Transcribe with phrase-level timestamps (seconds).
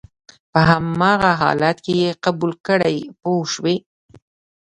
[0.51, 3.75] په هماغه حالت کې یې قبول کړئ پوه شوې!.